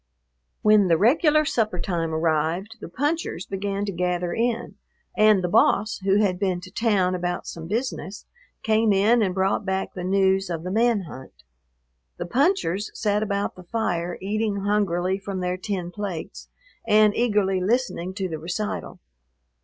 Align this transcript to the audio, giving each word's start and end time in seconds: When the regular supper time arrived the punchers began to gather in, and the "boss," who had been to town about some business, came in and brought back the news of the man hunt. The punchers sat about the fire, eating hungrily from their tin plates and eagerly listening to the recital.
When 0.63 0.87
the 0.87 0.97
regular 0.97 1.45
supper 1.45 1.79
time 1.79 2.11
arrived 2.11 2.77
the 2.81 2.89
punchers 2.89 3.45
began 3.45 3.85
to 3.85 3.91
gather 3.91 4.33
in, 4.33 4.73
and 5.15 5.43
the 5.43 5.47
"boss," 5.47 5.99
who 5.99 6.17
had 6.23 6.39
been 6.39 6.59
to 6.61 6.71
town 6.71 7.13
about 7.13 7.45
some 7.45 7.67
business, 7.67 8.25
came 8.63 8.93
in 8.93 9.21
and 9.21 9.35
brought 9.35 9.63
back 9.63 9.93
the 9.93 10.03
news 10.03 10.49
of 10.49 10.63
the 10.63 10.71
man 10.71 11.01
hunt. 11.01 11.43
The 12.17 12.25
punchers 12.25 12.89
sat 12.99 13.21
about 13.21 13.53
the 13.53 13.61
fire, 13.61 14.17
eating 14.21 14.61
hungrily 14.61 15.19
from 15.19 15.39
their 15.39 15.55
tin 15.55 15.91
plates 15.91 16.49
and 16.87 17.15
eagerly 17.15 17.61
listening 17.61 18.15
to 18.15 18.27
the 18.27 18.39
recital. 18.39 18.99